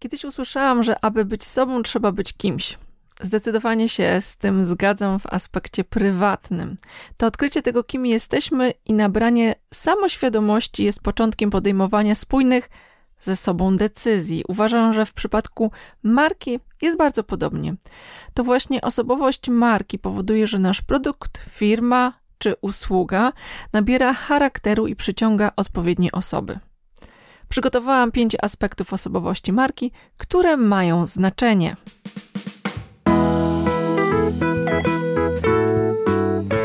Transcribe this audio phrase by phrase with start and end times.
[0.00, 2.78] Kiedyś usłyszałam, że aby być sobą, trzeba być kimś.
[3.20, 6.76] Zdecydowanie się z tym zgadzam w aspekcie prywatnym.
[7.16, 12.70] To odkrycie tego, kim jesteśmy i nabranie samoświadomości jest początkiem podejmowania spójnych
[13.18, 14.44] ze sobą decyzji.
[14.48, 15.70] Uważam, że w przypadku
[16.02, 17.74] marki jest bardzo podobnie.
[18.34, 23.32] To właśnie osobowość marki powoduje, że nasz produkt, firma czy usługa
[23.72, 26.58] nabiera charakteru i przyciąga odpowiednie osoby.
[27.50, 31.76] Przygotowałam pięć aspektów osobowości marki, które mają znaczenie.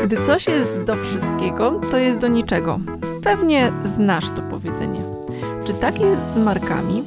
[0.04, 2.80] Gdy coś jest do wszystkiego, to jest do niczego.
[3.22, 5.02] Pewnie znasz to powiedzenie.
[5.64, 7.04] Czy tak jest z markami?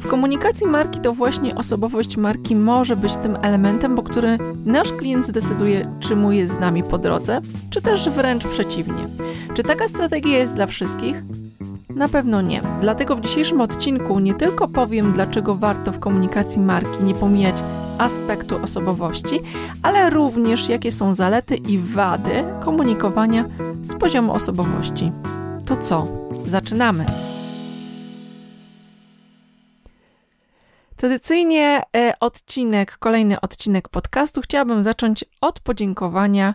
[0.00, 5.26] W komunikacji marki to właśnie osobowość marki może być tym elementem, bo który nasz klient
[5.26, 7.40] zdecyduje, czy mu jest z nami po drodze,
[7.70, 9.08] czy też wręcz przeciwnie.
[9.54, 11.22] Czy taka strategia jest dla wszystkich?
[11.94, 12.62] Na pewno nie.
[12.80, 17.56] Dlatego w dzisiejszym odcinku nie tylko powiem, dlaczego warto w komunikacji marki nie pomijać
[17.98, 19.40] aspektu osobowości,
[19.82, 23.44] ale również jakie są zalety i wady komunikowania
[23.82, 25.12] z poziomu osobowości.
[25.66, 26.06] To co?
[26.46, 27.06] Zaczynamy!
[30.96, 36.54] Tradycyjnie e, odcinek, kolejny odcinek podcastu chciałabym zacząć od podziękowania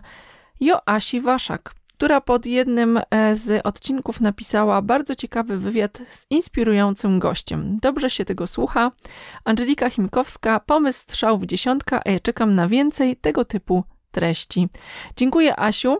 [0.60, 7.78] Joasi Waszak, która pod jednym e, z odcinków napisała bardzo ciekawy wywiad z inspirującym gościem.
[7.82, 8.90] Dobrze się tego słucha.
[9.44, 14.68] Angelika Chimkowska, pomysł strzał w dziesiątka, a ja czekam na więcej tego typu treści.
[15.16, 15.96] Dziękuję Asiu.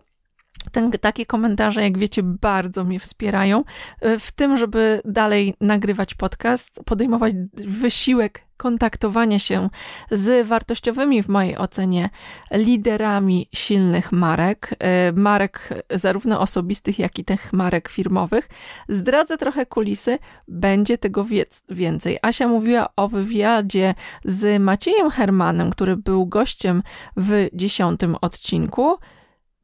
[0.73, 3.65] Ten, takie komentarze, jak wiecie, bardzo mnie wspierają
[4.01, 9.71] e, w tym, żeby dalej nagrywać podcast, podejmować wysiłek kontaktowania się
[10.11, 12.11] z wartościowymi, w mojej ocenie,
[12.51, 18.49] liderami silnych marek, e, marek zarówno osobistych, jak i tych marek firmowych.
[18.89, 21.27] Zdradzę trochę kulisy, będzie tego
[21.69, 22.19] więcej.
[22.23, 26.83] Asia mówiła o wywiadzie z Maciejem Hermanem, który był gościem
[27.17, 28.99] w dziesiątym odcinku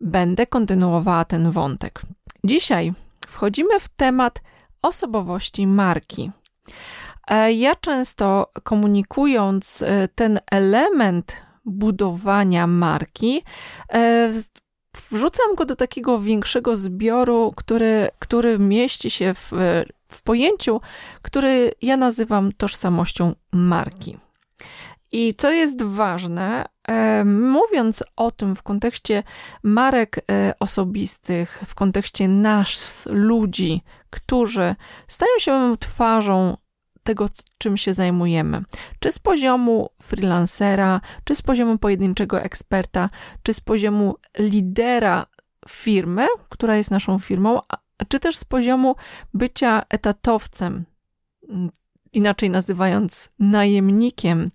[0.00, 2.02] będę kontynuowała ten wątek.
[2.44, 2.92] Dzisiaj
[3.26, 4.42] wchodzimy w temat
[4.82, 6.30] osobowości marki.
[7.28, 13.42] E, ja często komunikując e, ten element budowania marki,
[13.92, 14.32] e,
[15.10, 19.52] wrzucam go do takiego większego zbioru, który, który mieści się w,
[20.08, 20.80] w pojęciu,
[21.22, 24.18] który ja nazywam tożsamością marki.
[25.12, 29.22] I co jest ważne, e, mówiąc o tym w kontekście
[29.62, 34.74] marek e, osobistych, w kontekście nas, ludzi, którzy
[35.08, 36.56] stają się twarzą
[37.02, 37.28] tego,
[37.58, 38.62] czym się zajmujemy.
[39.00, 43.10] Czy z poziomu freelancera, czy z poziomu pojedynczego eksperta,
[43.42, 45.26] czy z poziomu lidera
[45.68, 47.60] firmy, która jest naszą firmą,
[48.08, 48.96] czy też z poziomu
[49.34, 50.84] bycia etatowcem,
[52.12, 54.50] inaczej nazywając najemnikiem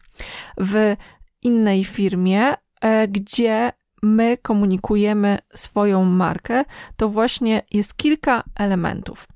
[0.58, 0.96] w
[1.42, 3.72] innej firmie, e, gdzie
[4.04, 6.66] my komunikujemy swoją markę,
[6.98, 9.28] to właśnie jest kilka elementów.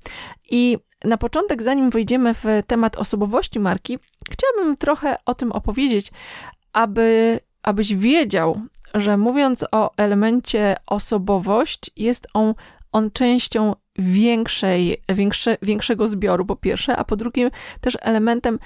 [0.50, 3.98] I na początek, zanim wejdziemy w temat osobowości marki,
[4.30, 6.12] chciałabym trochę o tym opowiedzieć,
[6.72, 8.60] aby, abyś wiedział,
[8.94, 12.54] że mówiąc o elemencie osobowość, jest on,
[12.92, 18.58] on częścią większej, większe, większego zbioru, po pierwsze, a po drugie też elementem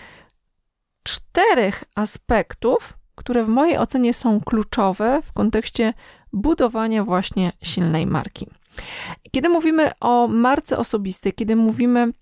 [1.02, 5.94] czterech aspektów, które w mojej ocenie są kluczowe w kontekście
[6.32, 8.46] budowania właśnie silnej marki.
[9.30, 12.12] Kiedy mówimy o marce osobistej, kiedy mówimy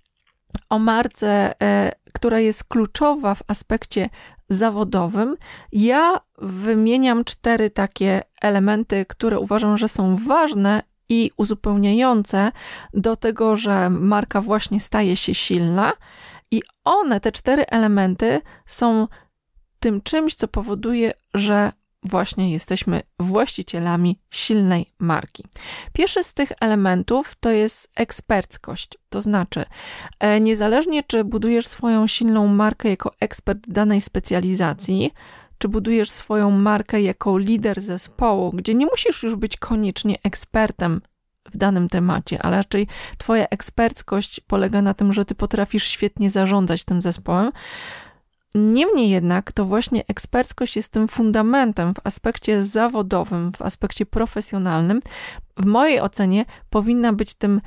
[0.70, 4.08] o marce, e, która jest kluczowa w aspekcie
[4.48, 5.36] zawodowym,
[5.72, 12.52] ja wymieniam cztery takie elementy, które uważam, że są ważne i uzupełniające
[12.94, 15.92] do tego, że marka właśnie staje się silna.
[16.50, 19.08] I one, te cztery elementy, są
[19.80, 25.44] tym czymś, co powoduje, że właśnie jesteśmy właścicielami silnej marki.
[25.92, 29.64] Pierwszy z tych elementów to jest eksperckość, to znaczy,
[30.18, 35.12] e, niezależnie czy budujesz swoją silną markę jako ekspert danej specjalizacji,
[35.62, 41.00] czy budujesz swoją markę jako lider zespołu, gdzie nie musisz już być koniecznie ekspertem
[41.52, 42.86] w danym temacie, ale raczej
[43.18, 47.52] Twoja eksperckość polega na tym, że Ty potrafisz świetnie zarządzać tym zespołem.
[48.54, 55.00] Niemniej jednak to właśnie eksperckość jest tym fundamentem w aspekcie zawodowym, w aspekcie profesjonalnym.
[55.56, 57.60] W mojej ocenie powinna być tym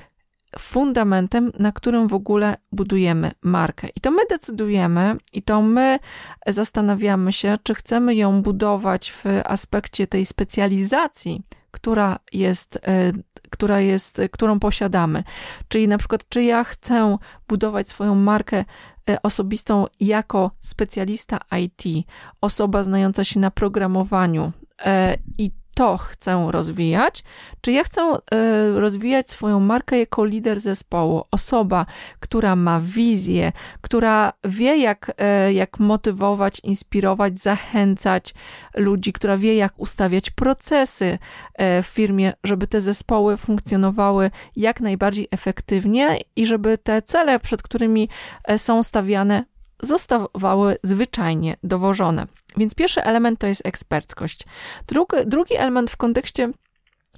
[0.60, 3.88] fundamentem, na którym w ogóle budujemy markę.
[3.96, 6.00] I to my decydujemy, i to my
[6.48, 13.12] zastanawiamy się, czy chcemy ją budować w aspekcie tej specjalizacji, która jest, e,
[13.50, 15.24] która jest, którą posiadamy.
[15.68, 18.66] Czyli na przykład, czy ja chcę budować swoją markę
[19.10, 22.08] e, osobistą jako specjalista IT,
[22.42, 27.24] osoba znająca się na programowaniu e, i to chcę rozwijać,
[27.62, 31.86] czy ja chcę y, rozwijać swoją markę jako lider zespołu, osoba,
[32.20, 33.52] która ma wizję,
[33.82, 38.34] która wie, jak, y, jak motywować, inspirować, zachęcać
[38.76, 41.18] ludzi, która wie, jak ustawiać procesy y,
[41.84, 48.10] w firmie, żeby te zespoły funkcjonowały jak najbardziej efektywnie i żeby te cele, przed którymi
[48.58, 49.46] są stawiane,
[49.82, 52.28] zostawały zwyczajnie dowożone.
[52.58, 54.44] Więc pierwszy element to jest eksperckość.
[54.88, 56.52] Drugi, drugi element w kontekście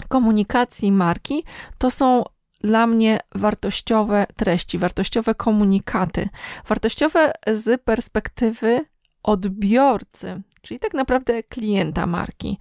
[0.07, 1.43] komunikacji marki
[1.77, 2.23] to są
[2.61, 6.29] dla mnie wartościowe treści, wartościowe komunikaty,
[6.67, 8.85] wartościowe z perspektywy
[9.23, 12.57] odbiorcy, czyli tak naprawdę klienta marki.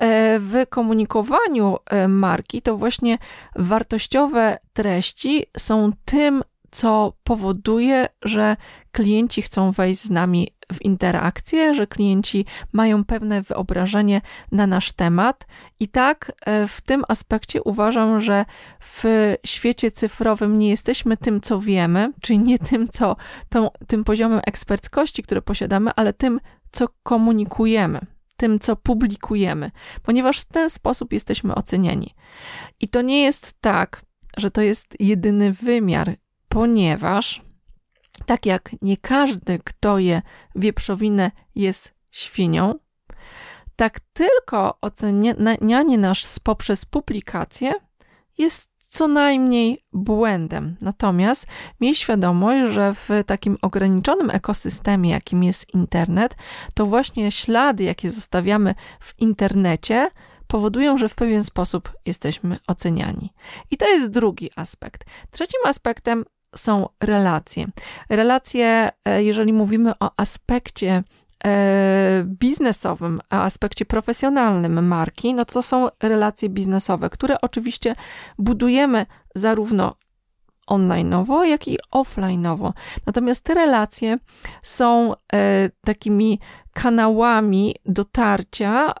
[0.00, 3.18] E, w komunikowaniu e, marki to właśnie
[3.56, 8.56] wartościowe treści są tym, co powoduje, że
[8.92, 14.20] klienci chcą wejść z nami w interakcję, że klienci mają pewne wyobrażenie
[14.52, 15.46] na nasz temat.
[15.80, 18.44] I tak e, w tym aspekcie uważam, że
[18.80, 19.04] w
[19.46, 23.16] świecie cyfrowym nie jesteśmy tym, co wiemy, czyli nie tym, co
[23.48, 26.40] tą, tym poziomem eksperckości, który posiadamy, ale tym,
[26.72, 28.00] co komunikujemy
[28.40, 29.70] tym, co publikujemy,
[30.02, 32.14] ponieważ w ten sposób jesteśmy oceniani.
[32.80, 34.02] I to nie jest tak,
[34.36, 36.16] że to jest jedyny wymiar
[36.50, 37.42] ponieważ
[38.26, 40.22] tak jak nie każdy, kto je
[40.54, 42.74] wieprzowinę, jest świnią,
[43.76, 47.72] tak tylko ocenianie nasz poprzez publikację
[48.38, 50.76] jest co najmniej błędem.
[50.80, 51.46] Natomiast
[51.80, 56.36] miej świadomość, że w takim ograniczonym ekosystemie, jakim jest internet,
[56.74, 60.10] to właśnie ślady, jakie zostawiamy w internecie,
[60.46, 63.32] powodują, że w pewien sposób jesteśmy oceniani.
[63.70, 65.04] I to jest drugi aspekt.
[65.30, 66.24] Trzecim aspektem
[66.56, 67.66] są relacje.
[68.08, 71.02] Relacje, e, jeżeli mówimy o aspekcie
[71.44, 77.94] e, biznesowym, a aspekcie profesjonalnym marki, no to są relacje biznesowe, które oczywiście
[78.38, 79.94] budujemy zarówno
[80.70, 82.72] online'owo, jak i offline'owo.
[83.06, 84.18] Natomiast te relacje
[84.62, 86.40] są e, takimi
[86.72, 88.94] kanałami dotarcia,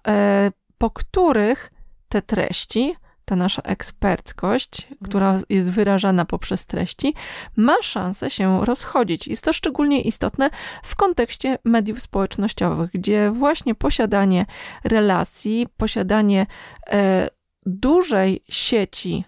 [0.78, 1.72] po których
[2.08, 2.94] te treści
[3.30, 7.14] ta nasza eksperckość, która jest wyrażana poprzez treści,
[7.56, 9.28] ma szansę się rozchodzić.
[9.28, 10.50] Jest to szczególnie istotne
[10.82, 14.46] w kontekście mediów społecznościowych, gdzie właśnie posiadanie
[14.84, 16.46] relacji, posiadanie
[16.86, 17.28] e,
[17.66, 19.24] dużej sieci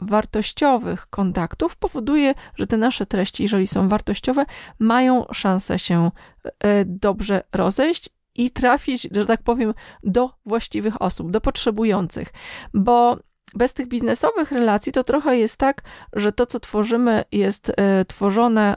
[0.00, 4.44] wartościowych kontaktów powoduje, że te nasze treści, jeżeli są wartościowe,
[4.78, 6.10] mają szansę się
[6.44, 12.32] e, dobrze rozejść i trafić, że tak powiem, do właściwych osób, do potrzebujących,
[12.74, 13.18] bo
[13.54, 15.82] bez tych biznesowych relacji to trochę jest tak,
[16.12, 17.74] że to, co tworzymy, jest y,
[18.04, 18.76] tworzone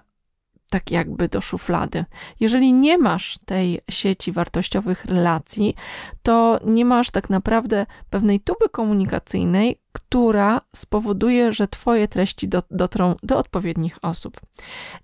[0.69, 2.05] tak jakby do szuflady.
[2.39, 5.75] Jeżeli nie masz tej sieci wartościowych relacji,
[6.23, 13.15] to nie masz tak naprawdę pewnej tuby komunikacyjnej, która spowoduje, że Twoje treści do, dotrą
[13.23, 14.39] do odpowiednich osób.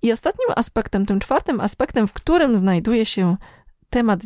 [0.01, 3.35] I ostatnim aspektem, tym czwartym aspektem, w którym znajduje się
[3.89, 4.19] temat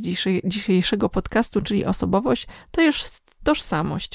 [0.43, 4.13] dzisiejszego podcastu, czyli osobowość, to jest tożsamość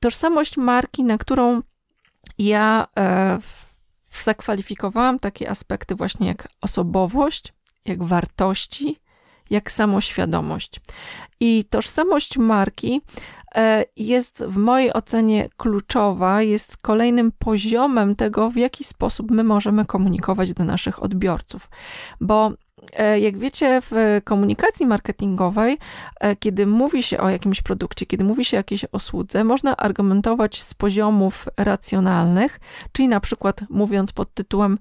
[0.00, 1.62] tożsamość marki, na którą
[2.38, 3.38] ja e,
[4.10, 7.52] zakwalifikowałam takie aspekty właśnie jak osobowość,
[7.84, 8.98] jak wartości,
[9.50, 10.80] jak samoświadomość.
[11.40, 13.00] I tożsamość marki
[13.54, 19.84] e, jest w mojej ocenie kluczowa, jest kolejnym poziomem tego, w jaki sposób my możemy
[19.84, 21.70] komunikować do naszych odbiorców.
[22.20, 22.52] Bo
[23.20, 25.78] jak wiecie, w komunikacji marketingowej,
[26.20, 30.62] e, kiedy mówi się o jakimś produkcie, kiedy mówi się o jakiejś usłudze, można argumentować
[30.62, 32.60] z poziomów racjonalnych,
[32.92, 34.78] czyli na przykład mówiąc pod tytułem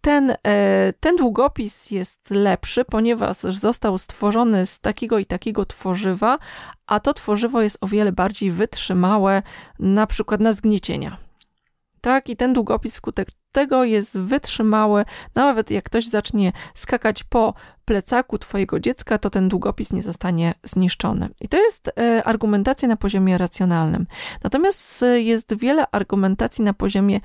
[0.00, 6.38] ten, e, ten długopis jest lepszy, ponieważ został stworzony z takiego i takiego tworzywa,
[6.86, 9.42] a to tworzywo jest o wiele bardziej wytrzymałe,
[9.78, 11.16] na przykład na zgniecienia
[12.04, 12.28] tak?
[12.28, 15.04] I ten długopis wskutek tego jest wytrzymały.
[15.34, 21.28] Nawet jak ktoś zacznie skakać po plecaku twojego dziecka, to ten długopis nie zostanie zniszczony.
[21.40, 24.06] I to jest e, argumentacja na poziomie racjonalnym.
[24.44, 27.20] Natomiast e, jest wiele argumentacji na poziomie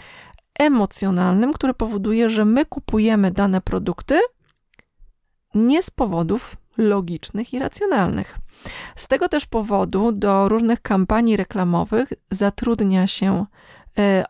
[0.60, 4.20] emocjonalnym, które powoduje, że my kupujemy dane produkty
[5.56, 8.38] nie z powodów logicznych i racjonalnych.
[8.96, 13.46] Z tego też powodu do różnych kampanii reklamowych zatrudnia się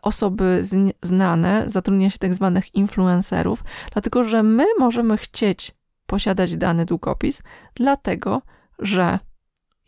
[0.02, 0.60] osoby
[1.02, 5.72] znane, zatrudnia się tak zwanych influencerów, dlatego że my możemy chcieć
[6.06, 7.42] posiadać dany długopis,
[7.74, 8.42] dlatego
[8.78, 9.18] że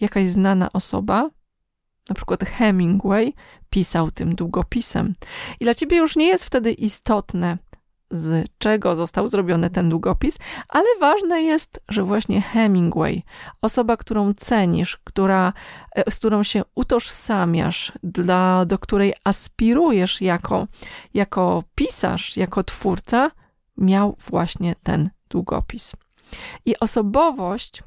[0.00, 1.30] jakaś znana osoba,
[2.08, 3.34] na przykład Hemingway,
[3.70, 5.14] pisał tym długopisem.
[5.60, 7.58] I dla ciebie już nie jest wtedy istotne,
[8.12, 10.38] z czego został zrobiony ten długopis,
[10.68, 13.22] ale ważne jest, że właśnie Hemingway,
[13.62, 15.52] osoba, którą cenisz, która,
[15.96, 20.66] e, z którą się utożsamiasz, dla, do której aspirujesz jako,
[21.14, 23.30] jako pisarz, jako twórca,
[23.76, 25.92] miał właśnie ten długopis.
[26.64, 27.82] I osobowość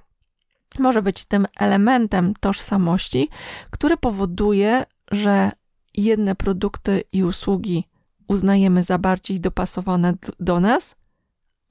[0.79, 3.29] może być tym elementem tożsamości,
[3.71, 5.51] który powoduje, że
[5.93, 7.87] jedne produkty i usługi
[8.27, 10.95] uznajemy za bardziej dopasowane do nas,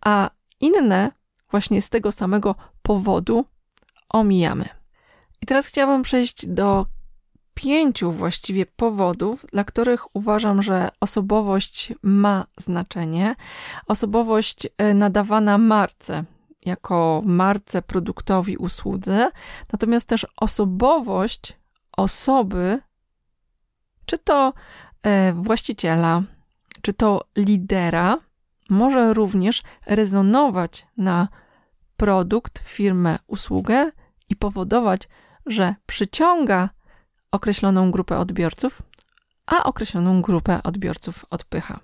[0.00, 0.30] a
[0.60, 1.12] inne
[1.50, 3.44] właśnie z tego samego powodu
[4.08, 4.68] omijamy.
[5.40, 6.86] I teraz chciałabym przejść do
[7.54, 13.34] pięciu właściwie powodów, dla których uważam, że osobowość ma znaczenie.
[13.86, 16.24] Osobowość e, nadawana marce,
[16.64, 19.30] jako marce, produktowi, usłudze,
[19.72, 21.56] natomiast też osobowość
[21.96, 22.80] osoby,
[24.06, 24.52] czy to
[25.02, 26.22] e, właściciela,
[26.84, 28.18] czy to lidera,
[28.70, 31.28] może również rezonować na
[31.96, 33.90] produkt, firmę, usługę
[34.28, 35.08] i powodować,
[35.46, 36.70] że przyciąga
[37.30, 38.82] określoną grupę odbiorców,
[39.46, 41.80] a określoną grupę odbiorców odpycha.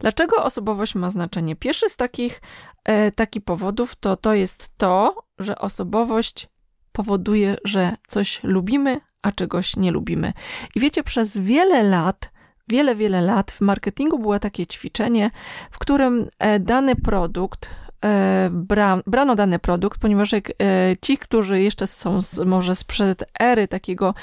[0.00, 1.56] Dlaczego osobowość ma znaczenie?
[1.56, 2.42] Pierwszy z takich,
[2.84, 6.48] e, takich powodów to, to jest to, że osobowość
[6.92, 10.32] powoduje, że coś lubimy, a czegoś nie lubimy.
[10.74, 12.33] I wiecie, przez wiele lat,
[12.68, 15.30] wiele, wiele lat w marketingu było takie ćwiczenie,
[15.70, 17.70] w którym e, dany produkt,
[18.04, 20.54] e, bra, brano dany produkt, ponieważ jak e,
[21.02, 24.14] ci, którzy jeszcze są z, może sprzed ery takiego,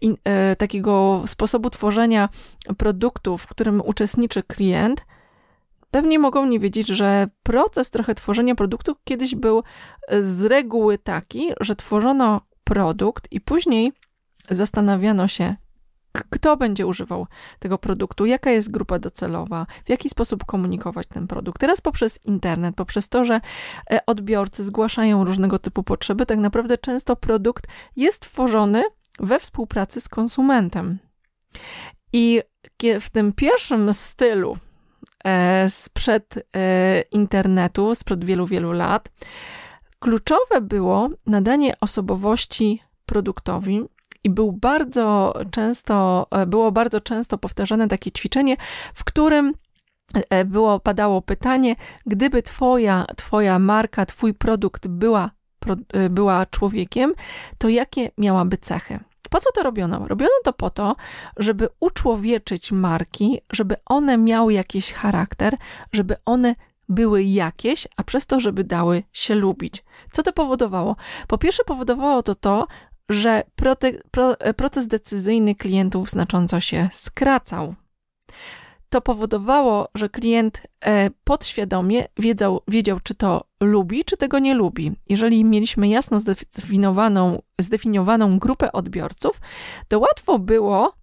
[0.00, 0.16] in,
[0.58, 2.28] takiego sposobu tworzenia
[2.78, 5.06] produktu, w którym uczestniczy klient,
[5.90, 9.62] pewnie mogą nie wiedzieć, że proces trochę tworzenia produktu kiedyś był
[10.20, 13.92] z reguły taki, że tworzono produkt i później
[14.50, 15.56] zastanawiano się,
[16.12, 17.26] kto będzie używał
[17.58, 21.60] tego produktu, jaka jest grupa docelowa, w jaki sposób komunikować ten produkt.
[21.60, 23.40] Teraz poprzez internet, poprzez to, że
[23.90, 27.66] e, odbiorcy zgłaszają różnego typu potrzeby, tak naprawdę często produkt
[27.96, 28.84] jest tworzony
[29.20, 30.98] we współpracy z konsumentem.
[32.12, 32.42] I
[33.00, 34.56] w tym pierwszym stylu
[35.24, 39.12] e, sprzed e, internetu, sprzed wielu, wielu lat,
[39.98, 43.84] kluczowe było nadanie osobowości produktowi,
[44.24, 48.56] i był bardzo często, e, było bardzo często powtarzane takie ćwiczenie,
[48.94, 49.54] w którym
[50.30, 51.76] e, było, padało pytanie,
[52.06, 55.30] gdyby twoja, twoja marka, twój produkt była,
[55.92, 57.14] e, była człowiekiem,
[57.58, 58.98] to jakie miałaby cechy?
[59.30, 60.08] Po co to robiono?
[60.08, 60.96] Robiono to po to,
[61.36, 65.54] żeby uczłowieczyć marki, żeby one miały jakiś charakter,
[65.92, 66.54] żeby one
[66.88, 69.84] były jakieś, a przez to, żeby dały się lubić.
[70.12, 70.96] Co to powodowało?
[71.28, 72.66] Po pierwsze, powodowało to to,
[73.08, 73.42] że
[74.56, 77.74] proces decyzyjny klientów znacząco się skracał.
[78.88, 84.92] To powodowało, że klient e, podświadomie wiedział, wiedział, czy to lubi, czy tego nie lubi.
[85.08, 89.40] Jeżeli mieliśmy jasno zdefiniowaną, zdefiniowaną grupę odbiorców,
[89.88, 90.94] to łatwo było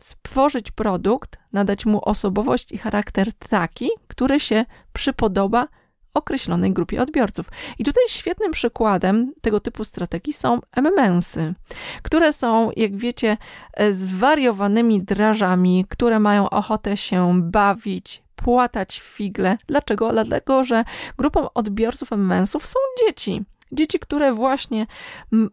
[0.00, 5.68] stworzyć produkt, nadać mu osobowość i charakter taki, który się przypodoba
[6.14, 7.46] określonej grupie odbiorców.
[7.78, 11.54] I tutaj świetnym przykładem tego typu strategii są MMS-y,
[12.02, 13.36] które są, jak wiecie,
[13.90, 19.58] zwariowanymi drażami, które mają ochotę się bawić, płatać figle.
[19.66, 20.12] Dlaczego?
[20.12, 20.84] Dlatego, że
[21.18, 23.44] grupą odbiorców MMS-ów są dzieci.
[23.72, 24.86] Dzieci, które właśnie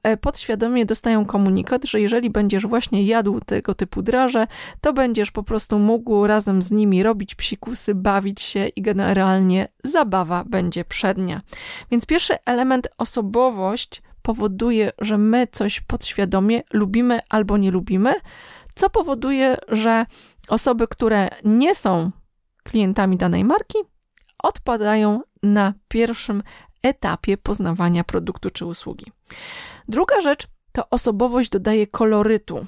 [0.03, 4.47] e, podświadomie dostają komunikat, że jeżeli będziesz właśnie jadł tego typu draże,
[4.81, 10.43] to będziesz po prostu mógł razem z nimi robić psikusy, bawić się i generalnie zabawa
[10.43, 11.41] będzie przednia.
[11.91, 18.13] Więc pierwszy element, osobowość, powoduje, że my coś podświadomie lubimy albo nie lubimy,
[18.75, 20.05] co powoduje, że
[20.47, 22.11] osoby, które nie są
[22.63, 23.77] klientami danej marki,
[24.43, 26.43] odpadają na pierwszym
[26.85, 29.11] etapie poznawania produktu czy usługi.
[29.87, 32.65] Druga rzecz to osobowość dodaje kolorytu.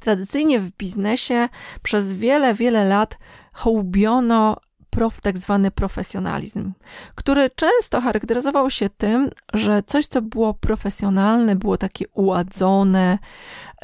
[0.00, 1.48] Tradycyjnie w biznesie
[1.82, 3.18] przez wiele, wiele lat
[3.52, 4.56] hołbiono
[4.90, 6.72] prof, tak zwany profesjonalizm,
[7.14, 13.18] który często charakteryzował się tym, że coś, co było profesjonalne, było takie uładzone,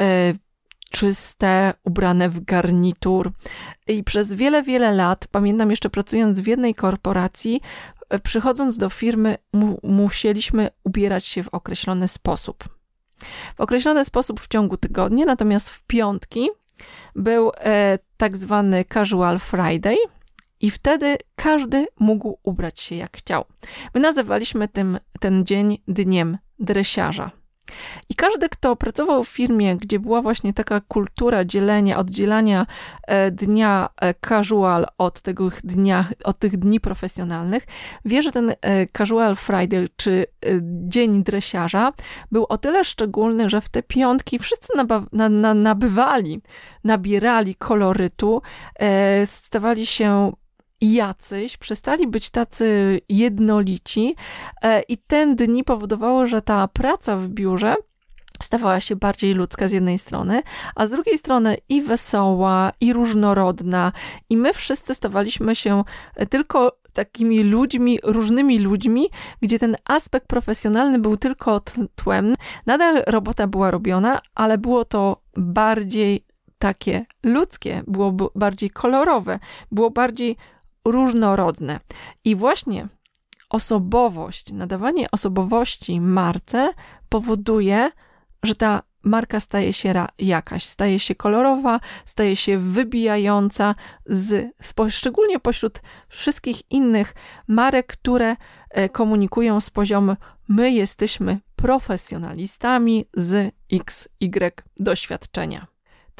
[0.00, 0.32] e,
[0.90, 3.30] czyste, ubrane w garnitur.
[3.88, 7.60] I przez wiele, wiele lat, pamiętam jeszcze pracując w jednej korporacji,
[8.22, 12.64] przychodząc do firmy, mu, musieliśmy ubierać się w określony sposób.
[13.56, 16.48] W określony sposób w ciągu tygodnia, natomiast w piątki
[17.14, 19.96] był e, tak zwany Casual Friday,
[20.60, 23.44] i wtedy każdy mógł ubrać się jak chciał.
[23.94, 27.30] My nazywaliśmy tym, ten dzień dniem dresiarza.
[28.08, 32.66] I każdy, kto pracował w firmie, gdzie była właśnie taka kultura dzielenia, oddzielania
[33.06, 37.66] e, dnia e, casual od, tego dnia, od tych dni profesjonalnych,
[38.04, 40.26] wie, że ten e, casual Friday, czy
[40.88, 41.92] dzień dresiarza,
[42.32, 44.68] był o tyle szczególny, że w te piątki wszyscy
[45.12, 46.40] na, na, nabywali,
[46.84, 48.42] nabierali kolorytu,
[49.24, 50.32] stawali się
[50.80, 54.16] jacyś, przestali być tacy jednolici
[54.62, 57.74] e, i ten dni powodowało, że ta praca w biurze
[58.42, 60.42] stawała się bardziej ludzka z jednej strony,
[60.74, 63.92] a z drugiej strony i wesoła, i różnorodna,
[64.30, 65.84] i my wszyscy stawaliśmy się
[66.30, 69.08] tylko takimi ludźmi, różnymi ludźmi,
[69.42, 71.60] gdzie ten aspekt profesjonalny był tylko
[71.94, 72.34] tłem.
[72.66, 76.24] Nadal robota była robiona, ale było to bardziej
[76.58, 79.38] takie ludzkie, było bardziej kolorowe,
[79.72, 80.36] było bardziej
[80.84, 81.78] różnorodne.
[82.24, 82.88] I właśnie
[83.50, 86.72] osobowość, nadawanie osobowości marce
[87.08, 87.90] powoduje,
[88.42, 93.74] że ta marka staje się jakaś, staje się kolorowa, staje się wybijająca
[94.06, 94.54] z,
[94.88, 97.14] szczególnie pośród wszystkich innych
[97.48, 98.36] marek, które
[98.70, 100.16] e, komunikują z poziomu
[100.48, 105.66] my jesteśmy profesjonalistami z XY doświadczenia.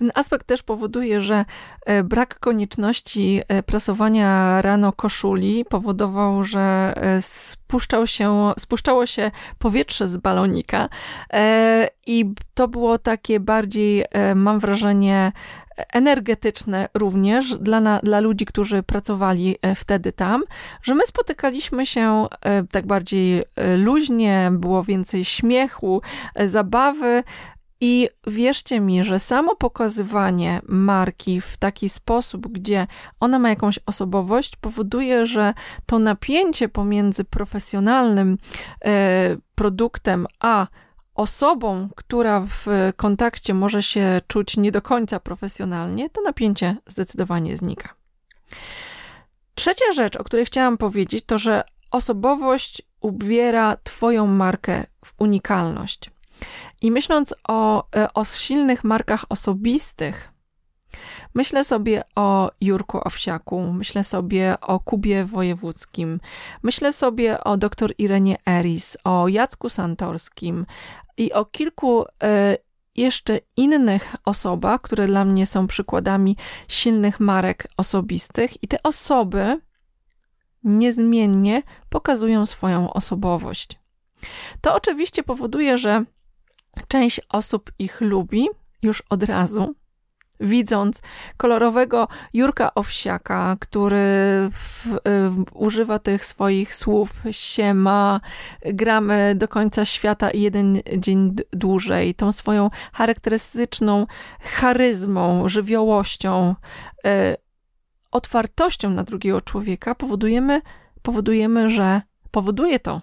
[0.01, 1.45] Ten aspekt też powoduje, że
[1.87, 10.09] e, brak konieczności e, prasowania rano koszuli powodował, że e, spuszczał się, spuszczało się powietrze
[10.09, 10.89] z balonika.
[12.07, 14.05] I to było takie bardziej,
[14.35, 15.33] mam wrażenie,
[15.93, 20.43] energetyczne również dla, dla ludzi, którzy pracowali wtedy tam,
[20.83, 22.27] że my spotykaliśmy się
[22.71, 23.45] tak bardziej
[23.77, 26.03] luźnie, było więcej śmiechu,
[26.45, 27.23] zabawy,
[27.81, 32.87] i wierzcie mi, że samo pokazywanie marki w taki sposób, gdzie
[33.21, 35.55] ona ma jakąś osobowość, powoduje, że
[35.87, 38.39] to napięcie pomiędzy profesjonalnym
[38.85, 40.67] e, produktem a
[41.15, 47.95] osobą, która w kontakcie może się czuć nie do końca profesjonalnie, to napięcie zdecydowanie znika.
[49.55, 56.11] Trzecia rzecz, o której chciałam powiedzieć, to że osobowość ubiera Twoją markę w unikalność.
[56.81, 60.33] I myśląc o, e, o silnych markach osobistych,
[61.35, 66.21] myślę sobie o Jurku Owsiaku, myślę sobie o Kubie Wojewódzkim,
[66.63, 70.67] myślę sobie o dr Irenie Eris, o Jacku Santorskim
[71.17, 72.57] i o kilku e,
[72.97, 76.37] jeszcze innych osobach, które dla mnie są przykładami
[76.69, 79.61] silnych marek osobistych, i te osoby
[80.65, 83.79] niezmiennie pokazują swoją osobowość.
[84.61, 86.05] To oczywiście powoduje, że
[86.89, 88.49] Część osób ich lubi
[88.83, 89.75] już od razu,
[90.41, 91.03] widząc
[91.37, 93.99] kolorowego Jurka Owsiaka, który
[94.53, 94.87] w,
[95.31, 98.21] w, używa tych swoich słów siema,
[98.65, 104.07] gramy do końca świata i jeden dzień dłużej, tą swoją charakterystyczną
[104.41, 106.55] charyzmą, żywiołością,
[107.07, 107.37] y,
[108.11, 110.63] otwartością na drugiego człowieka powodujemy,
[111.03, 113.01] powodujemy, że powoduje to,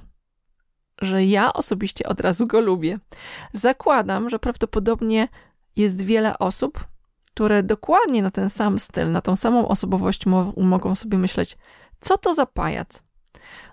[1.01, 2.99] że ja osobiście od razu go lubię.
[3.53, 5.27] Zakładam, że prawdopodobnie
[5.75, 6.87] jest wiele osób,
[7.33, 11.57] które dokładnie na ten sam styl, na tą samą osobowość mo mogą sobie myśleć,
[12.01, 13.03] co to za pajac.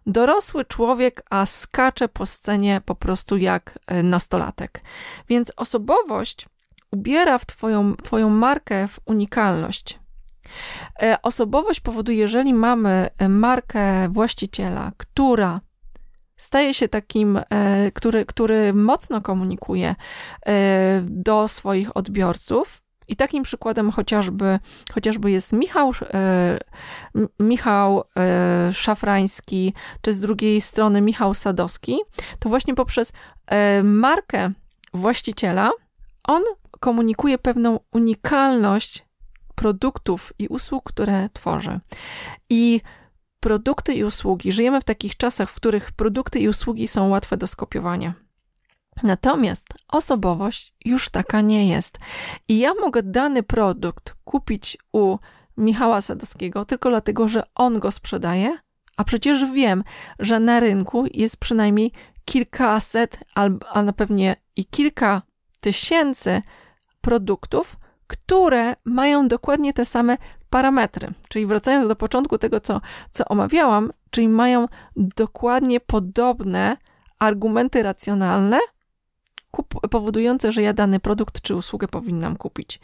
[0.06, 4.80] Dorosły człowiek, a skacze po scenie po prostu jak e, nastolatek.
[5.28, 6.48] Więc osobowość
[6.90, 9.98] ubiera w twoją, twoją markę w unikalność.
[11.02, 15.60] E, osobowość powoduje, jeżeli mamy e, markę właściciela, która
[16.36, 19.94] staje się takim, e, który, który mocno komunikuje
[20.46, 22.80] e, do swoich odbiorców.
[23.08, 24.58] I takim przykładem chociażby,
[24.94, 26.58] chociażby jest Michał, e,
[27.40, 28.04] Michał
[28.72, 31.98] Szafrański, czy z drugiej strony Michał Sadowski,
[32.38, 33.12] to właśnie poprzez
[33.82, 34.52] markę
[34.94, 35.70] właściciela
[36.24, 36.42] on
[36.80, 39.04] komunikuje pewną unikalność
[39.54, 41.80] produktów i usług, które tworzy.
[42.50, 42.80] I
[43.44, 44.52] produkty i usługi.
[44.52, 48.14] Żyjemy w takich czasach, w których produkty i usługi są łatwe do skopiowania.
[49.02, 51.98] Natomiast osobowość już taka nie jest.
[52.48, 55.18] I ja mogę dany produkt kupić u
[55.56, 58.58] Michała Sadowskiego tylko dlatego, że on go sprzedaje,
[58.96, 59.84] a przecież wiem,
[60.18, 61.92] że na rynku jest przynajmniej
[62.24, 63.18] kilkaset,
[63.72, 65.22] a na pewnie i kilka
[65.60, 66.42] tysięcy
[67.00, 70.18] produktów, które mają dokładnie te same
[70.50, 71.08] parametry.
[71.28, 76.76] Czyli wracając do początku tego, co, co omawiałam, czyli mają dokładnie podobne
[77.18, 78.58] argumenty racjonalne,
[79.50, 82.80] kup, powodujące, że ja dany produkt czy usługę powinnam kupić.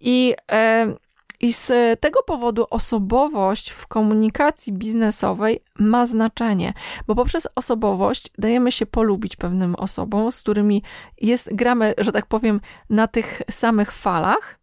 [0.00, 0.94] I, e,
[1.42, 6.72] I z tego powodu osobowość w komunikacji biznesowej ma znaczenie,
[7.06, 10.82] bo poprzez osobowość dajemy się polubić pewnym osobom, z którymi
[11.20, 14.58] jest, gramy, że tak powiem, na tych samych falach.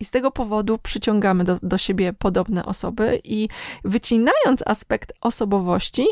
[0.00, 3.48] I z tego powodu przyciągamy do, do siebie podobne osoby, i
[3.84, 6.06] wycinając aspekt osobowości,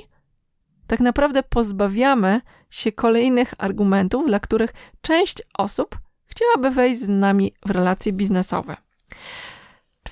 [0.86, 7.70] tak naprawdę pozbawiamy się kolejnych argumentów, dla których część osób chciałaby wejść z nami w
[7.70, 8.76] relacje biznesowe.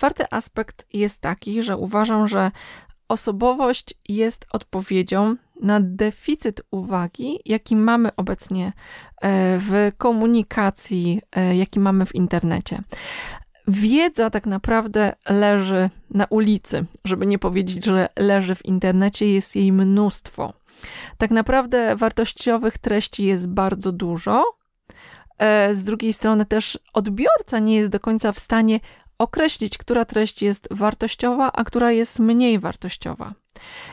[0.00, 2.50] Czwarty aspekt jest taki, że uważam, że
[3.08, 12.06] osobowość jest odpowiedzią na deficyt uwagi, jaki mamy obecnie e, w komunikacji, e, jaki mamy
[12.06, 12.78] w internecie.
[13.68, 19.72] Wiedza tak naprawdę leży na ulicy, żeby nie powiedzieć, że leży w internecie, jest jej
[19.72, 20.52] mnóstwo.
[21.18, 24.44] Tak naprawdę wartościowych treści jest bardzo dużo.
[25.38, 28.80] E, z drugiej strony też odbiorca nie jest do końca w stanie
[29.20, 33.35] określić, która treść jest wartościowa, a która jest mniej wartościowa.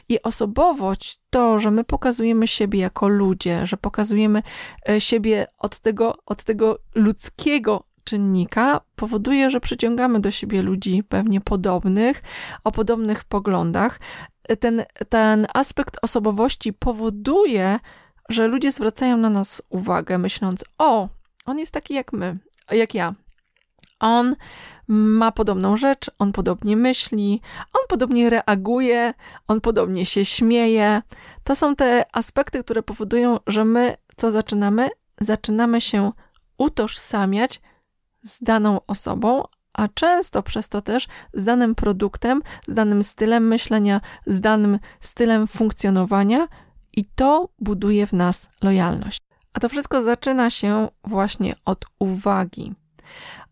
[0.09, 4.43] I osobowość to, że my pokazujemy siebie jako ludzie, że pokazujemy
[4.89, 11.41] e, siebie od tego, od tego ludzkiego czynnika, powoduje, że przyciągamy do siebie ludzi pewnie
[11.41, 12.23] podobnych,
[12.63, 13.99] o podobnych poglądach.
[14.59, 17.79] Ten, ten aspekt osobowości powoduje,
[18.29, 21.09] że ludzie zwracają na nas uwagę, myśląc: O,
[21.45, 22.37] on jest taki jak my,
[22.71, 23.13] jak ja.
[23.99, 24.35] On
[24.87, 27.41] ma podobną rzecz, on podobnie myśli,
[27.73, 29.13] on podobnie reaguje,
[29.47, 31.01] on podobnie się śmieje.
[31.43, 34.89] To są te aspekty, które powodują, że my co zaczynamy?
[35.19, 36.11] Zaczynamy się
[36.57, 37.61] utożsamiać
[38.23, 44.01] z daną osobą, a często przez to też z danym produktem, z danym stylem myślenia,
[44.25, 46.47] z danym stylem funkcjonowania,
[46.97, 49.19] i to buduje w nas lojalność.
[49.53, 52.73] A to wszystko zaczyna się właśnie od uwagi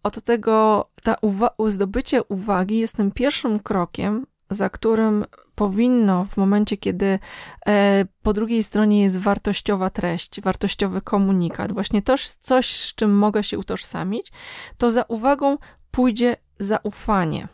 [0.06, 6.78] od tego, ta uwa- zdobycie uwagi jest tym pierwszym krokiem, za którym powinno w momencie,
[6.78, 7.20] kiedy
[7.68, 13.44] e, po drugiej stronie jest wartościowa treść, wartościowy komunikat, właśnie to coś, z czym mogę
[13.44, 14.32] się utożsamić,
[14.78, 15.58] to za uwagą
[15.91, 17.48] pójdzie zaufanie.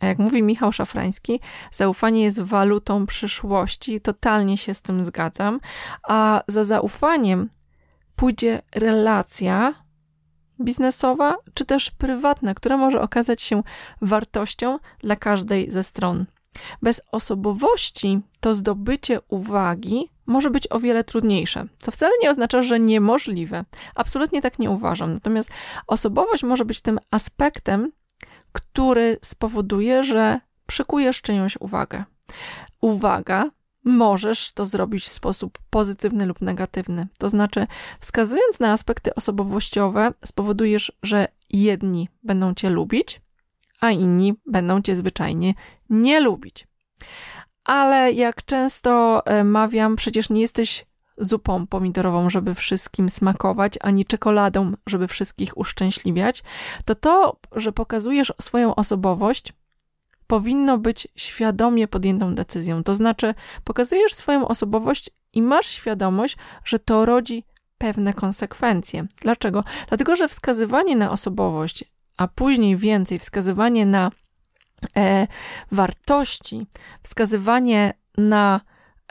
[0.00, 1.40] A jak mówi Michał Szafrański,
[1.72, 4.00] zaufanie jest walutą przyszłości.
[4.00, 5.60] Totalnie się z tym zgadzam.
[6.02, 7.50] A za zaufaniem
[8.16, 9.81] pójdzie relacja,
[10.60, 13.62] biznesowa, czy też prywatna, która może okazać się
[14.00, 16.26] wartością dla każdej ze stron.
[16.82, 22.80] Bez osobowości to zdobycie uwagi może być o wiele trudniejsze, co wcale nie oznacza, że
[22.80, 23.64] niemożliwe.
[23.94, 25.12] Absolutnie tak nie uważam.
[25.12, 25.50] Natomiast
[25.86, 27.92] osobowość może być tym aspektem,
[28.52, 32.04] który spowoduje, że przykujesz czyjąś uwagę.
[32.80, 33.50] Uwaga
[33.84, 37.06] możesz to zrobić w sposób pozytywny lub negatywny.
[37.18, 37.66] To znaczy,
[38.00, 43.20] wskazując na aspekty osobowościowe, spowodujesz, że jedni będą cię lubić,
[43.80, 45.54] a inni będą cię zwyczajnie
[45.90, 46.66] nie lubić.
[47.64, 50.86] Ale jak często e, mawiam, przecież nie jesteś
[51.18, 56.42] zupą pomidorową, żeby wszystkim smakować, ani czekoladą, żeby wszystkich uszczęśliwiać,
[56.84, 59.52] to to, że pokazujesz swoją osobowość,
[60.32, 62.84] powinno być świadomie podjętą decyzją.
[62.84, 67.44] To znaczy, pokazujesz swoją osobowość i masz świadomość, że to rodzi
[67.78, 69.06] pewne konsekwencje.
[69.20, 69.64] Dlaczego?
[69.88, 71.84] Dlatego, że wskazywanie na osobowość,
[72.16, 74.10] a później więcej wskazywanie na
[74.96, 75.26] e,
[75.72, 76.66] wartości,
[77.02, 78.60] wskazywanie na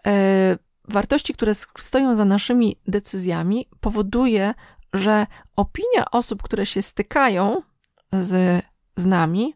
[0.06, 0.58] e,
[0.88, 4.54] wartości, które stoją za naszymi decyzjami, powoduje,
[4.94, 7.62] że opinia osób, które się stykają
[8.14, 8.64] z,
[8.96, 9.54] z nami,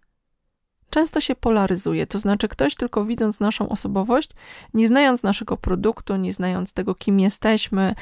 [0.96, 2.08] często się polaryzuje.
[2.08, 4.30] To znaczy, ktoś tylko widząc naszą osobowość,
[4.74, 7.96] nie znając naszego produktu, nie znając tego, kim jesteśmy,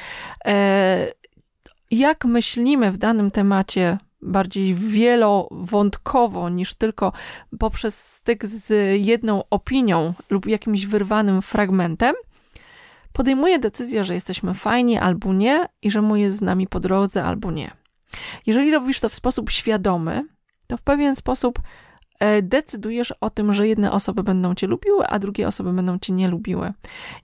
[0.44, 1.12] e,
[1.90, 7.12] jak myślimy w danym temacie, bardziej wielowątkowo niż tylko
[7.58, 12.14] poprzez styk z jedną opinią lub jakimś wyrwanym fragmentem,
[13.12, 17.24] podejmuje decyzję, że jesteśmy fajni albo nie i że mu jest z nami po drodze
[17.24, 17.70] albo nie.
[18.46, 20.24] Jeżeli robisz to w sposób świadomy,
[20.66, 21.58] to w pewien sposób
[22.42, 26.28] decydujesz o tym, że jedne osoby będą cię lubiły, a drugie osoby będą cię nie
[26.28, 26.72] lubiły.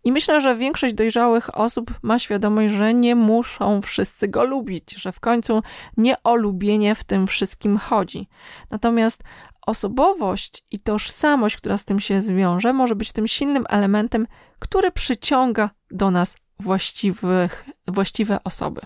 [0.05, 5.12] I myślę, że większość dojrzałych osób ma świadomość, że nie muszą wszyscy go lubić, że
[5.12, 5.62] w końcu
[5.96, 8.29] nie o lubienie w tym wszystkim chodzi.
[8.70, 9.22] Natomiast
[9.66, 14.26] osobowość i tożsamość, która z tym się zwiąże, może być tym silnym elementem,
[14.59, 18.81] który przyciąga do nas właściwych, właściwe osoby.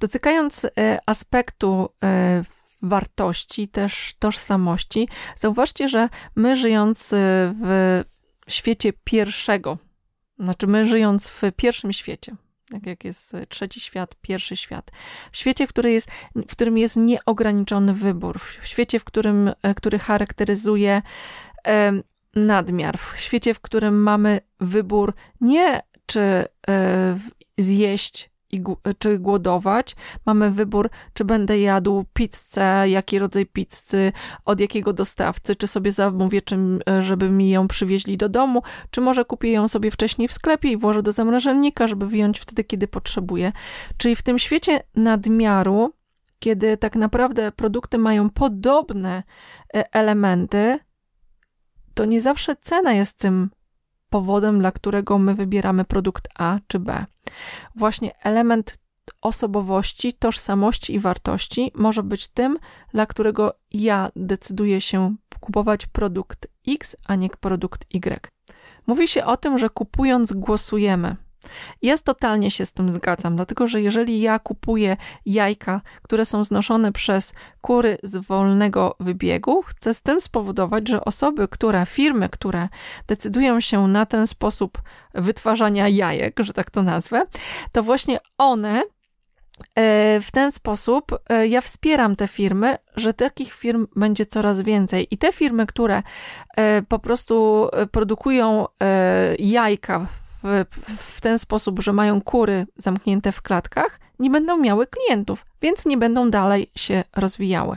[0.00, 2.44] Dotykając e, aspektu e,
[2.82, 5.08] wartości, też tożsamości.
[5.36, 8.04] Zauważcie, że my żyjąc y, w
[8.48, 9.78] świecie pierwszego,
[10.38, 12.36] znaczy my żyjąc w pierwszym świecie,
[12.70, 14.90] tak jak jest trzeci świat, pierwszy świat.
[15.32, 21.02] W świecie, jest, w którym jest nieograniczony wybór, w świecie, w którym, e, który charakteryzuje
[22.34, 26.44] nadmiar, w świecie, w którym mamy wybór nie czy
[27.58, 28.62] zjeść i,
[28.98, 29.96] czy głodować.
[30.26, 34.12] Mamy wybór, czy będę jadł pizzę, jaki rodzaj pizzy,
[34.44, 39.00] od jakiego dostawcy, czy sobie zamówię, czym, e, żeby mi ją przywieźli do domu, czy
[39.00, 42.88] może kupię ją sobie wcześniej w sklepie i włożę do zamrażalnika, żeby wyjąć wtedy, kiedy
[42.88, 43.52] potrzebuję.
[43.96, 45.92] Czyli w tym świecie nadmiaru,
[46.38, 49.22] kiedy tak naprawdę produkty mają podobne
[49.74, 50.78] e, elementy,
[51.94, 53.50] to nie zawsze cena jest tym
[54.10, 57.04] powodem, dla którego my wybieramy produkt A czy B.
[57.74, 58.78] Właśnie element
[59.20, 62.58] osobowości, tożsamości i wartości może być tym,
[62.92, 68.30] dla którego ja decyduję się kupować produkt X, a nie produkt Y.
[68.86, 71.16] Mówi się o tym, że kupując głosujemy.
[71.82, 76.92] Ja totalnie się z tym zgadzam, dlatego że jeżeli ja kupuję jajka, które są znoszone
[76.92, 82.68] przez kury z wolnego wybiegu, chcę z tym spowodować, że osoby, które, firmy, które
[83.06, 84.82] decydują się na ten sposób
[85.14, 87.26] wytwarzania jajek, że tak to nazwę,
[87.72, 88.82] to właśnie one
[89.74, 95.06] e, w ten sposób e, ja wspieram te firmy, że takich firm będzie coraz więcej.
[95.10, 96.02] I te firmy, które
[96.56, 98.66] e, po prostu produkują
[99.38, 100.06] jajka
[100.42, 100.64] w,
[100.98, 105.96] w ten sposób, że mają kury zamknięte w klatkach, nie będą miały klientów, więc nie
[105.96, 107.76] będą dalej się rozwijały.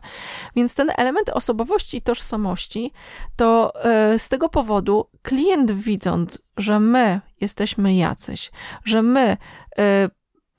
[0.55, 2.91] Więc ten element osobowości i tożsamości,
[3.35, 8.51] to e, z tego powodu klient widząc, że my jesteśmy jacyś,
[8.85, 9.37] że my
[9.77, 10.09] e,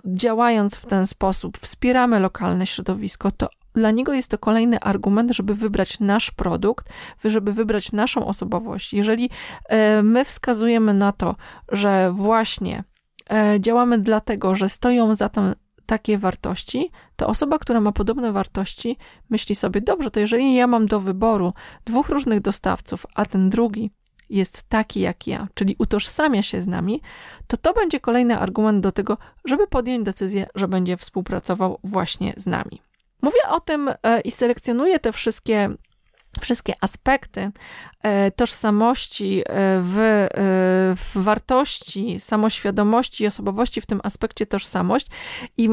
[0.07, 5.55] działając w ten sposób wspieramy lokalne środowisko, to dla niego jest to kolejny argument, żeby
[5.55, 6.89] wybrać nasz produkt,
[7.25, 8.93] żeby wybrać naszą osobowość.
[8.95, 9.31] Jeżeli
[9.69, 11.37] e, my wskazujemy na to,
[11.69, 12.85] że właśnie
[13.31, 15.55] e, działamy dlatego, że stoją za tym
[15.87, 18.97] takie wartości, to osoba, która ma podobne wartości,
[19.31, 21.53] myśli sobie, dobrze, to jeżeli ja mam do wyboru
[21.85, 23.91] dwóch różnych dostawców, a ten drugi
[24.31, 27.03] jest taki jak ja, czyli utożsamia się z nami,
[27.47, 32.47] to to będzie kolejny argument do tego, żeby podjąć decyzję, że będzie współpracował właśnie z
[32.47, 32.83] nami.
[33.23, 35.71] Mówię o tym e, i selekcjonuję te wszystkie
[36.41, 37.53] wszystkie aspekty
[38.03, 39.45] e, tożsamości, e,
[39.81, 40.29] w, e,
[40.97, 45.07] w, wartości, samoświadomości i osobowości, w tym aspekcie tożsamość.
[45.57, 45.71] I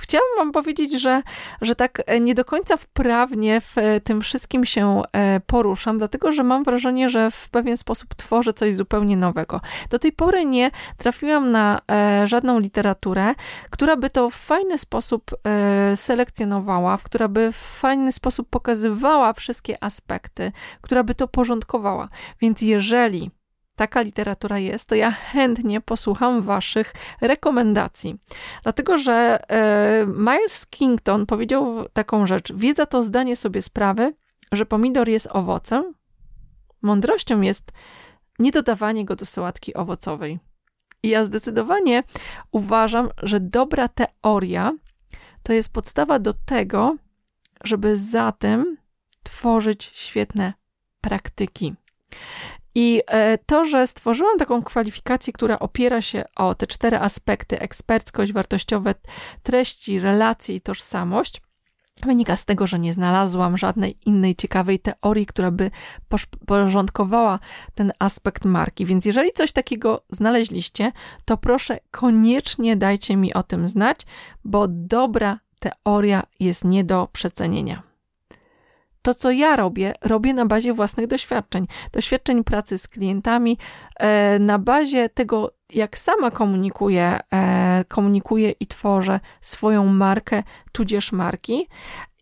[0.00, 1.22] chciałam Wam powiedzieć, że,
[1.60, 5.02] że tak nie do końca wprawnie w tym wszystkim się
[5.46, 9.60] poruszam, dlatego że mam wrażenie, że w pewien sposób tworzę coś zupełnie nowego.
[9.90, 11.80] Do tej pory nie trafiłam na
[12.24, 13.34] żadną literaturę,
[13.70, 15.30] która by to w fajny sposób
[15.94, 22.08] selekcjonowała, która by w fajny sposób pokazywała wszystkie aspekty, aspekty, która by to porządkowała.
[22.40, 23.30] Więc jeżeli
[23.76, 28.18] taka literatura jest, to ja chętnie posłucham Waszych rekomendacji.
[28.62, 34.14] Dlatego, że e, Miles Kington powiedział taką rzecz: Wiedza to zdanie sobie sprawy,
[34.52, 35.94] że pomidor jest owocem.
[36.82, 37.72] Mądrością jest
[38.38, 40.38] nie dodawanie go do sałatki owocowej.
[41.02, 42.02] I ja zdecydowanie
[42.52, 44.72] uważam, że dobra teoria
[45.42, 46.96] to jest podstawa do tego,
[47.64, 48.76] żeby za tym
[49.22, 50.52] tworzyć świetne
[51.00, 51.74] praktyki.
[52.74, 58.32] I e, to, że stworzyłam taką kwalifikację, która opiera się o te cztery aspekty: eksperckość,
[58.32, 58.94] wartościowe
[59.42, 61.42] treści, relacje i tożsamość,
[62.06, 65.70] wynika z tego, że nie znalazłam żadnej innej ciekawej teorii, która by
[66.46, 67.38] porządkowała
[67.74, 68.86] ten aspekt marki.
[68.86, 70.92] Więc jeżeli coś takiego znaleźliście,
[71.24, 74.00] to proszę koniecznie dajcie mi o tym znać,
[74.44, 77.91] bo dobra teoria jest nie do przecenienia
[79.02, 83.58] to, co ja robię, robię na bazie własnych doświadczeń, doświadczeń pracy z klientami,
[83.96, 91.68] e, na bazie tego, jak sama komunikuję, e, komunikuję i tworzę swoją markę, tudzież marki.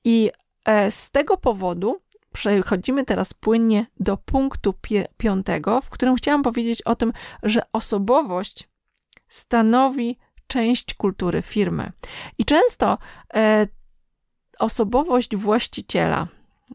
[0.05, 0.31] I
[0.65, 2.01] e, z tego powodu
[2.33, 4.75] przechodzimy teraz płynnie do punktu
[5.17, 7.13] piątego, w którym chciałam powiedzieć o tym,
[7.43, 8.69] że osobowość
[9.29, 10.17] stanowi
[10.47, 11.93] część kultury firmy.
[12.39, 12.99] I często
[14.59, 16.27] osobowość właściciela,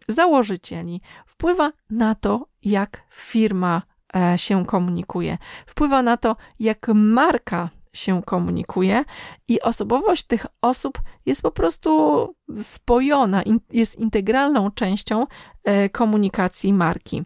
[0.08, 3.82] założycieli wpływa na to, jak firma
[4.16, 9.04] e, się komunikuje, wpływa na to, jak marka się komunikuje
[9.48, 15.28] i osobowość tych osób jest po prostu spojona, jest integralną częścią
[15.64, 17.24] e, komunikacji marki.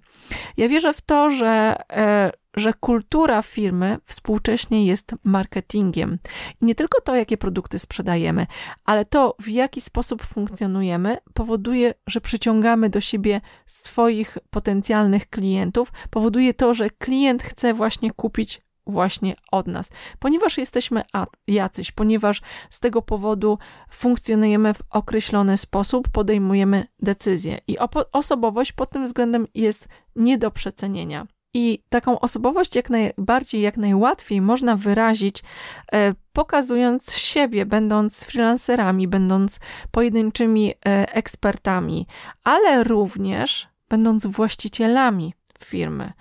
[0.58, 6.18] Ja wierzę w to, że e, że kultura firmy współcześnie jest marketingiem.
[6.62, 8.48] I nie tylko to, jakie produkty sprzedajemy,
[8.86, 16.54] ale to, w jaki sposób funkcjonujemy, powoduje, że przyciągamy do siebie swoich potencjalnych klientów, powoduje
[16.54, 21.04] to, że klient chce właśnie kupić właśnie od nas, ponieważ jesteśmy
[21.48, 23.58] jacyś, ponieważ z tego powodu
[23.90, 27.78] funkcjonujemy w określony sposób, podejmujemy decyzje i
[28.12, 31.28] osobowość pod tym względem jest nie do przecenienia.
[31.54, 35.44] I taką osobowość jak najbardziej, jak najłatwiej można wyrazić,
[35.92, 39.60] e, pokazując siebie, będąc freelancerami, będąc
[39.92, 42.08] pojedynczymi e, ekspertami,
[42.44, 45.34] ale również będąc właścicielami
[45.64, 46.14] firmy,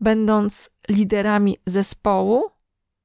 [0.00, 2.50] będąc liderami zespołu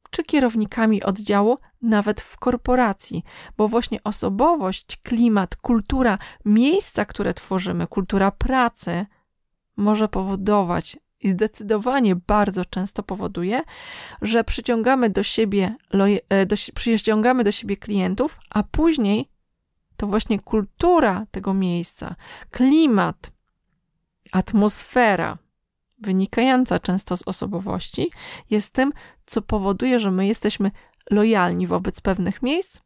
[0.10, 3.24] czy kierownikami oddziału, nawet w korporacji,
[3.58, 9.06] bo właśnie osobowość, klimat, kultura miejsca, które tworzymy, kultura pracy
[9.78, 13.62] może powodować i zdecydowanie bardzo często powoduje,
[14.22, 15.76] że przyciągamy do siebie,
[16.30, 19.30] e, do, przyciągamy do siebie klientów, a później
[19.98, 22.16] to właśnie kultura tego miejsca,
[22.52, 23.32] klimat,
[24.32, 25.38] atmosfera,
[26.00, 28.12] wynikająca często z osobowości,
[28.50, 28.94] jest tym,
[29.26, 30.72] co powoduje, że my jesteśmy
[31.12, 32.82] lojalni wobec pewnych miejsc,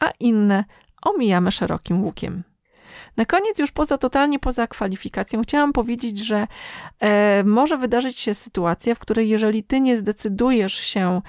[0.00, 0.64] a inne
[1.02, 2.44] omijamy szerokim łukiem.
[3.16, 6.46] Na koniec, już poza totalnie poza kwalifikacją, chciałam powiedzieć, że
[7.00, 11.22] e, może wydarzyć się sytuacja, w której jeżeli ty nie zdecydujesz się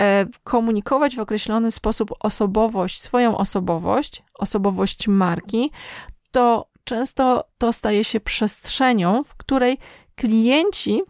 [0.00, 5.70] e, komunikować w określony sposób osobowość, swoją osobowość, osobowość marki,
[6.30, 9.78] to często to staje się przestrzenią, w której
[10.14, 11.02] klienci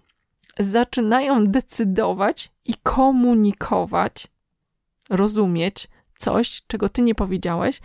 [0.59, 4.29] zaczynają decydować i komunikować,
[5.11, 7.81] rozumieć coś, czego ty nie powiedziałeś,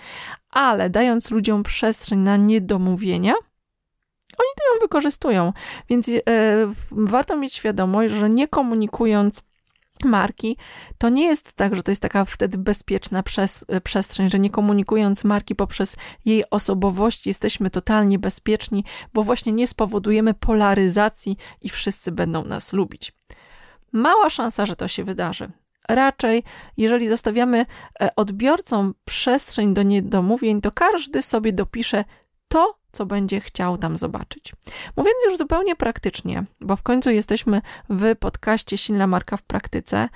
[0.50, 3.34] ale dając ludziom przestrzeń na niedomówienia,
[4.38, 5.54] oni to ją wykorzystują.
[5.90, 6.22] Więc e,
[6.92, 9.44] warto mieć świadomość, że nie komunikując
[10.06, 10.58] marki,
[10.98, 14.50] to nie jest tak, że to jest taka wtedy bezpieczna przez, e, przestrzeń, że nie
[14.50, 22.12] komunikując marki poprzez jej osobowość jesteśmy totalnie bezpieczni, bo właśnie nie spowodujemy polaryzacji i wszyscy
[22.12, 23.14] będą nas lubić.
[23.92, 25.52] Mała szansa, że to się wydarzy.
[25.90, 26.44] Raczej,
[26.78, 27.66] jeżeli zostawiamy
[28.02, 32.06] e, odbiorcom przestrzeń do niedomówień, to każdy sobie dopisze
[32.48, 34.54] to, co będzie chciał tam zobaczyć.
[34.98, 40.10] Mówiąc już zupełnie praktycznie, bo w końcu jesteśmy w podcaście Silna Marka w Praktyce,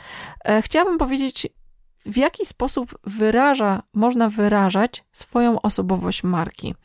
[0.45, 1.47] e, chciałabym powiedzieć,
[2.07, 6.75] w jaki sposób wyraża, można wyrażać swoją osobowość marki.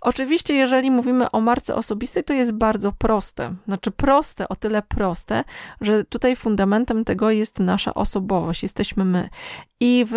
[0.00, 3.54] Oczywiście, jeżeli mówimy o marce osobistej, to jest bardzo proste.
[3.66, 5.44] Znaczy proste, o tyle proste,
[5.80, 9.28] że tutaj fundamentem tego jest nasza osobowość, jesteśmy my.
[9.80, 10.14] I w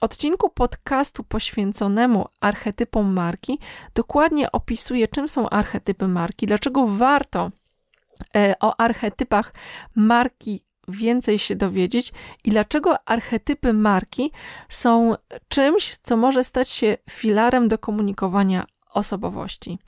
[0.00, 3.58] odcinku podcastu poświęconemu archetypom marki
[3.94, 7.50] dokładnie opisuję, czym są archetypy marki, dlaczego warto
[8.36, 9.54] e, o archetypach
[9.94, 12.12] marki więcej się dowiedzieć
[12.44, 14.32] i dlaczego archetypy marki
[14.68, 15.14] są
[15.48, 19.78] czymś, co może stać się filarem do komunikowania osobowości.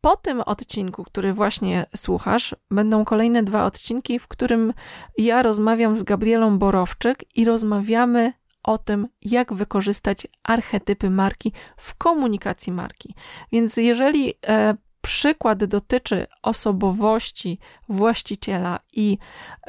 [0.00, 4.72] Po tym odcinku, który właśnie słuchasz, będą kolejne dwa odcinki, w którym
[5.18, 12.72] ja rozmawiam z Gabrielą Borowczyk i rozmawiamy o tym, jak wykorzystać archetypy marki w komunikacji
[12.72, 13.14] marki.
[13.52, 14.74] Więc jeżeli e,
[15.04, 19.18] przykład dotyczy osobowości właściciela i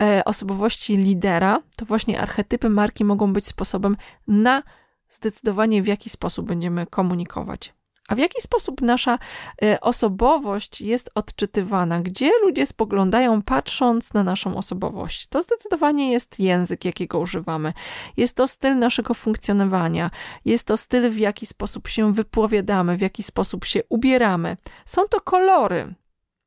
[0.02, 4.64] e, osobowości lidera, to właśnie archetypy marki mogą być sposobem na
[5.10, 7.75] zdecydowanie, w jaki sposób będziemy komunikować.
[8.08, 9.20] A w jaki sposób nasza
[9.64, 12.02] e, osobowość jest odczytywana?
[12.02, 15.28] Gdzie ludzie spoglądają, patrząc na naszą osobowość?
[15.28, 17.74] To zdecydowanie jest język, jakiego używamy.
[18.18, 20.12] Jest to styl naszego funkcjonowania.
[20.46, 24.58] Jest to styl, w jaki sposób się wypowiadamy, w jaki sposób się ubieramy.
[24.86, 25.94] Są to kolory,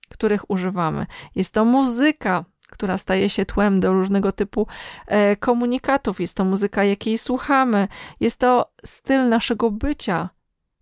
[0.08, 1.06] których używamy.
[1.34, 4.66] Jest to muzyka, która staje się tłem do różnego typu
[5.06, 6.20] e, komunikatów.
[6.20, 7.88] Jest to muzyka, jakiej słuchamy.
[8.20, 10.28] Jest to styl naszego bycia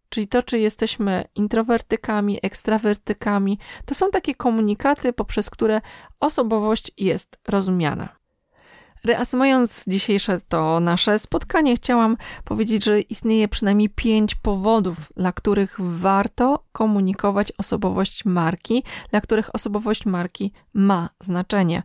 [0.08, 5.80] Czyli to, czy jesteśmy introwertykami, ekstrawertykami, to są takie komunikaty, poprzez które
[6.20, 8.25] osobowość jest rozumiana.
[9.04, 16.64] Reasumując dzisiejsze to nasze spotkanie, chciałam powiedzieć, że istnieje przynajmniej pięć powodów, dla których warto
[16.72, 21.82] komunikować osobowość marki, dla których osobowość marki ma znaczenie.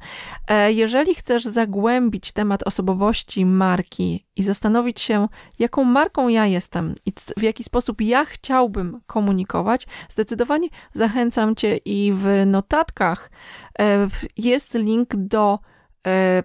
[0.48, 5.28] E, jeżeli chcesz zagłębić temat osobowości marki i zastanowić się,
[5.60, 12.14] jaką marką ja jestem i w jaki sposób ja chciałbym komunikować, zdecydowanie zachęcam Cię i
[12.14, 13.32] w notatkach
[13.80, 15.60] e, jest link do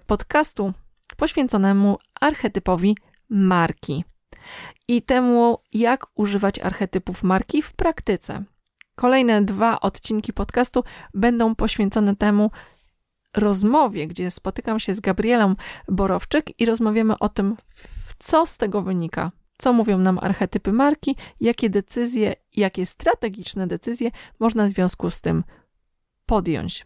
[0.05, 0.73] podcastu
[1.17, 2.97] poświęconemu archetypowi
[3.29, 4.03] marki
[4.87, 8.43] i temu, jak używać archetypów marki w praktyce.
[8.95, 12.51] Kolejne dwa odcinki podcastu będą poświęcone temu
[13.35, 15.55] rozmowie, gdzie spotykam się z Gabrielą
[15.87, 17.57] Borowczyk i rozmawiamy o tym,
[18.19, 24.65] co z tego wynika, co mówią nam archetypy marki, jakie decyzje, jakie strategiczne decyzje można
[24.65, 25.43] w związku z tym
[26.25, 26.85] podjąć.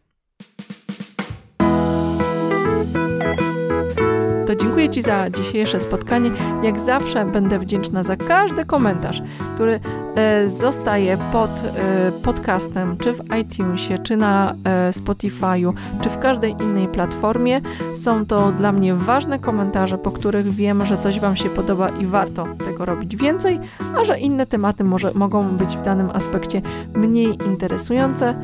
[4.51, 6.31] To dziękuję Ci za dzisiejsze spotkanie.
[6.63, 9.21] Jak zawsze będę wdzięczna za każdy komentarz,
[9.55, 9.79] który
[10.15, 16.55] e, zostaje pod e, podcastem, czy w iTunesie, czy na e, Spotify'u, czy w każdej
[16.61, 17.61] innej platformie.
[18.01, 22.05] Są to dla mnie ważne komentarze, po których wiem, że coś Wam się podoba i
[22.05, 23.59] warto tego robić więcej,
[23.97, 26.61] a że inne tematy może, mogą być w danym aspekcie
[26.95, 28.35] mniej interesujące.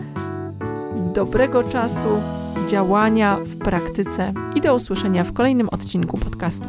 [1.14, 2.08] Dobrego czasu,
[2.68, 6.66] działania w praktyce i do usłyszenia w kolejnym odcinku podcastu.